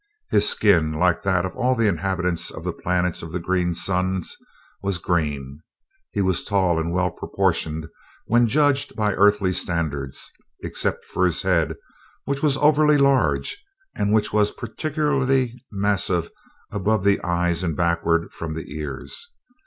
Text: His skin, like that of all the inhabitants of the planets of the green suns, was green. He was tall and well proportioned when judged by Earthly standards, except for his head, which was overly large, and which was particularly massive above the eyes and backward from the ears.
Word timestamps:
His 0.31 0.49
skin, 0.49 0.93
like 0.93 1.21
that 1.21 1.45
of 1.45 1.55
all 1.55 1.75
the 1.75 1.87
inhabitants 1.87 2.49
of 2.49 2.63
the 2.63 2.73
planets 2.73 3.21
of 3.21 3.31
the 3.31 3.37
green 3.39 3.75
suns, 3.75 4.35
was 4.81 4.97
green. 4.97 5.61
He 6.11 6.21
was 6.21 6.43
tall 6.43 6.79
and 6.79 6.91
well 6.91 7.11
proportioned 7.11 7.85
when 8.25 8.47
judged 8.47 8.95
by 8.95 9.13
Earthly 9.13 9.53
standards, 9.53 10.31
except 10.63 11.05
for 11.05 11.23
his 11.23 11.43
head, 11.43 11.75
which 12.25 12.41
was 12.41 12.57
overly 12.57 12.97
large, 12.97 13.63
and 13.93 14.11
which 14.11 14.33
was 14.33 14.49
particularly 14.49 15.53
massive 15.71 16.31
above 16.71 17.03
the 17.03 17.21
eyes 17.23 17.63
and 17.63 17.75
backward 17.77 18.33
from 18.33 18.55
the 18.55 18.75
ears. 18.75 19.29